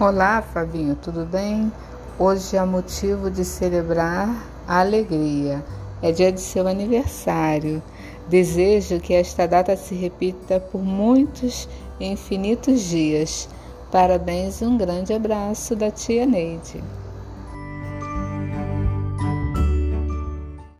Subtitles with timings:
[0.00, 1.72] Olá, Fabinho, tudo bem?
[2.20, 4.28] Hoje é motivo de celebrar
[4.64, 5.60] a alegria.
[6.00, 7.82] É dia de seu aniversário.
[8.28, 11.68] Desejo que esta data se repita por muitos
[11.98, 13.48] e infinitos dias.
[13.90, 16.80] Parabéns e um grande abraço da tia Neide.